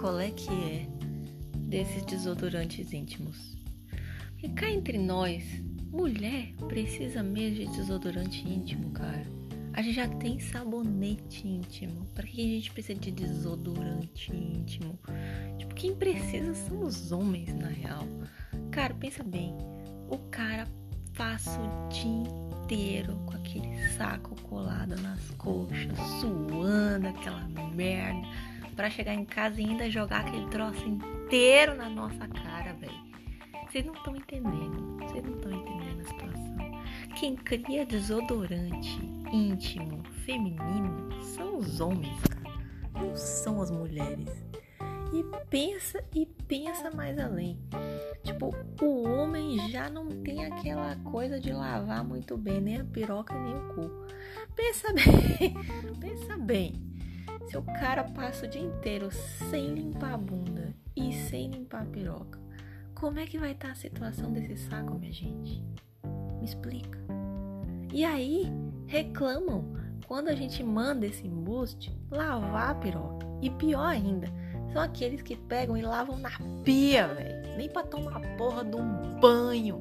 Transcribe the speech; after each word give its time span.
qual 0.00 0.20
é 0.20 0.30
que 0.30 0.50
é 0.50 0.86
desses 1.56 2.04
desodorantes 2.04 2.92
íntimos. 2.92 3.56
Porque 4.30 4.48
cá 4.50 4.70
entre 4.70 4.98
nós, 4.98 5.42
mulher 5.90 6.52
precisa 6.68 7.22
mesmo 7.22 7.64
de 7.64 7.76
desodorante 7.76 8.46
íntimo, 8.46 8.90
cara. 8.90 9.26
A 9.72 9.82
gente 9.82 9.96
já 9.96 10.06
tem 10.06 10.38
sabonete 10.38 11.48
íntimo. 11.48 12.06
Para 12.14 12.26
que 12.26 12.40
a 12.40 12.44
gente 12.44 12.70
precisa 12.70 13.00
de 13.00 13.10
desodorante 13.10 14.30
íntimo? 14.32 14.98
Tipo, 15.58 15.74
quem 15.74 15.96
precisa 15.96 16.54
são 16.54 16.82
os 16.82 17.10
homens, 17.10 17.52
na 17.54 17.68
real. 17.68 18.06
Cara, 18.70 18.94
pensa 18.94 19.24
bem. 19.24 19.52
O 20.08 20.18
cara 20.30 20.68
passa 21.16 21.58
o 21.60 21.88
dia 21.88 22.62
inteiro 22.62 23.16
com 23.26 23.32
aquele 23.54 23.88
saco 23.96 24.34
colado 24.42 25.00
nas 25.00 25.30
coxas, 25.38 25.96
suando 26.20 27.08
aquela 27.08 27.46
merda, 27.74 28.26
para 28.74 28.90
chegar 28.90 29.14
em 29.14 29.24
casa 29.24 29.60
e 29.60 29.64
ainda 29.64 29.88
jogar 29.88 30.22
aquele 30.22 30.46
troço 30.48 30.84
inteiro 30.86 31.76
na 31.76 31.88
nossa 31.88 32.26
cara, 32.26 32.72
velho. 32.74 33.04
Vocês 33.66 33.84
não 33.84 33.94
estão 33.94 34.16
entendendo. 34.16 34.96
Vocês 34.98 35.24
não 35.24 35.34
estão 35.34 35.52
entendendo 35.52 36.00
a 36.00 36.04
situação. 36.04 36.54
Quem 37.16 37.36
cria 37.36 37.86
desodorante 37.86 38.98
íntimo, 39.32 40.02
feminino, 40.24 41.22
são 41.22 41.58
os 41.58 41.80
homens, 41.80 42.16
cara. 42.22 42.56
Não 42.94 43.14
são 43.14 43.62
as 43.62 43.70
mulheres. 43.70 44.28
E 45.14 45.22
pensa 45.48 46.02
e 46.12 46.26
pensa 46.26 46.90
mais 46.90 47.16
além. 47.20 47.56
Tipo, 48.24 48.50
o 48.82 49.04
homem 49.04 49.70
já 49.70 49.88
não 49.88 50.08
tem 50.08 50.44
aquela 50.44 50.96
coisa 50.96 51.38
de 51.38 51.52
lavar 51.52 52.02
muito 52.02 52.36
bem, 52.36 52.60
nem 52.60 52.80
a 52.80 52.84
piroca 52.84 53.32
nem 53.32 53.54
o 53.54 53.74
cu. 53.74 53.90
Pensa 54.56 54.88
bem, 54.92 55.54
pensa 56.00 56.36
bem. 56.36 56.82
Se 57.46 57.56
o 57.56 57.62
cara 57.62 58.02
passa 58.02 58.44
o 58.44 58.48
dia 58.48 58.62
inteiro 58.62 59.08
sem 59.12 59.72
limpar 59.72 60.14
a 60.14 60.18
bunda 60.18 60.74
e 60.96 61.12
sem 61.12 61.48
limpar 61.48 61.82
a 61.82 61.86
piroca, 61.86 62.40
como 62.92 63.20
é 63.20 63.26
que 63.26 63.38
vai 63.38 63.52
estar 63.52 63.68
tá 63.68 63.72
a 63.72 63.76
situação 63.76 64.32
desse 64.32 64.56
saco, 64.56 64.98
minha 64.98 65.12
gente? 65.12 65.62
Me 66.38 66.44
explica. 66.44 66.98
E 67.92 68.04
aí, 68.04 68.50
reclamam 68.88 69.74
quando 70.08 70.28
a 70.28 70.34
gente 70.34 70.62
manda 70.64 71.06
esse 71.06 71.24
embuste 71.24 71.96
lavar 72.10 72.70
a 72.70 72.74
piroca. 72.74 73.24
E 73.40 73.50
pior 73.50 73.86
ainda, 73.86 74.28
são 74.74 74.82
aqueles 74.82 75.22
que 75.22 75.36
pegam 75.36 75.76
e 75.76 75.82
lavam 75.82 76.18
na 76.18 76.30
pia, 76.64 77.06
velho. 77.06 77.56
Nem 77.56 77.68
para 77.68 77.86
tomar 77.86 78.20
porra 78.36 78.64
de 78.64 78.74
um 78.74 79.20
banho. 79.20 79.80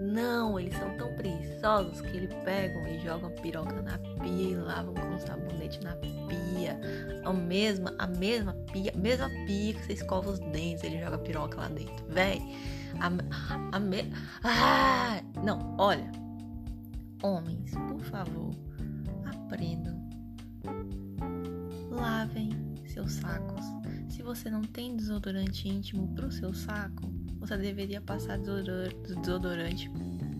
Não, 0.00 0.58
eles 0.58 0.74
são 0.78 0.96
tão 0.96 1.12
preguiçosos 1.14 2.00
que 2.00 2.16
eles 2.16 2.32
pegam 2.44 2.86
e 2.86 3.00
jogam 3.00 3.30
piroca 3.42 3.82
na 3.82 3.98
pia 3.98 4.50
e 4.50 4.54
lavam 4.54 4.94
com 4.94 5.18
sabonete 5.18 5.82
na 5.82 5.96
pia. 5.96 6.80
A 7.24 7.32
mesma, 7.32 7.92
a 7.98 8.06
mesma 8.06 8.54
pia, 8.72 8.92
a 8.94 8.98
mesma 8.98 9.28
pia 9.46 9.74
que 9.74 9.84
você 9.84 9.92
escova 9.94 10.30
os 10.30 10.38
dentes, 10.38 10.84
ele 10.84 11.00
joga 11.00 11.18
piroca 11.18 11.60
lá 11.60 11.68
dentro. 11.68 12.06
Véi, 12.08 12.40
a, 13.00 13.76
a 13.76 13.80
me... 13.80 14.12
Ah! 14.44 15.20
Não, 15.44 15.74
olha. 15.76 16.10
Homens, 17.22 17.72
por 17.72 18.00
favor, 18.04 18.54
aprendam. 19.26 20.00
Lavem 21.90 22.69
seus 23.00 23.12
sacos. 23.12 23.64
Se 24.08 24.22
você 24.22 24.50
não 24.50 24.62
tem 24.62 24.96
desodorante 24.96 25.68
íntimo 25.68 26.08
pro 26.14 26.30
seu 26.30 26.52
saco, 26.52 27.10
você 27.38 27.56
deveria 27.56 28.00
passar 28.00 28.38
desodorante 28.38 29.90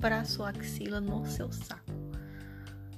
para 0.00 0.24
sua 0.24 0.50
axila 0.50 1.00
no 1.00 1.26
seu 1.26 1.50
saco. 1.50 1.92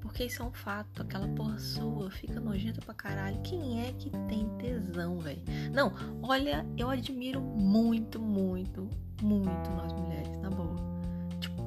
Porque 0.00 0.24
isso 0.24 0.42
é 0.42 0.44
um 0.44 0.52
fato, 0.52 1.02
aquela 1.02 1.26
porra 1.28 1.58
sua 1.58 2.10
fica 2.10 2.38
nojenta 2.38 2.80
pra 2.80 2.94
caralho. 2.94 3.40
Quem 3.42 3.86
é 3.86 3.92
que 3.92 4.10
tem 4.28 4.48
tesão, 4.58 5.18
velho? 5.18 5.42
Não, 5.72 5.92
olha, 6.22 6.64
eu 6.76 6.88
admiro 6.88 7.40
muito, 7.40 8.20
muito, 8.20 8.88
muito 9.22 9.70
nós 9.70 9.92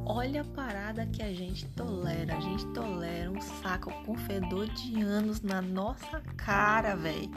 olha 0.05 0.41
a 0.41 0.45
parada 0.45 1.05
que 1.05 1.21
a 1.21 1.33
gente 1.33 1.65
tolera. 1.69 2.35
A 2.35 2.39
gente 2.39 2.65
tolera 2.67 3.31
um 3.31 3.41
saco 3.41 3.91
com 4.05 4.15
fedor 4.15 4.67
de 4.69 5.01
anos 5.01 5.41
na 5.41 5.61
nossa 5.61 6.21
cara, 6.37 6.95
velho. 6.95 7.31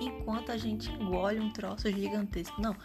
Enquanto 0.00 0.52
a 0.52 0.56
gente 0.56 0.90
engole 0.90 1.40
um 1.40 1.52
troço 1.52 1.90
gigantesco. 1.90 2.60
Não. 2.60 2.76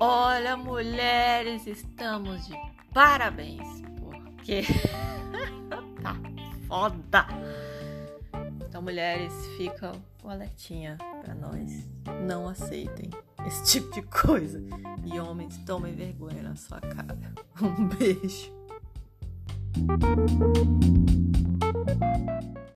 Olha, 0.00 0.56
mulheres, 0.56 1.66
estamos 1.66 2.46
de 2.46 2.54
parabéns, 2.92 3.82
porque 3.98 4.62
tá 6.02 6.16
foda. 6.66 7.26
Então, 8.66 8.82
mulheres, 8.82 9.32
fica 9.56 9.92
o 10.22 10.28
alertinha 10.28 10.98
para 11.22 11.34
nós. 11.34 11.88
Não 12.26 12.48
aceitem 12.48 13.10
esse 13.46 13.64
tipo 13.64 13.92
de 13.92 14.02
coisa. 14.02 14.62
E 15.04 15.18
homens, 15.18 15.56
tomem 15.64 15.94
vergonha 15.94 16.42
na 16.42 16.56
sua 16.56 16.80
cara. 16.80 17.16
Um 17.60 17.88
beijo. 17.88 18.52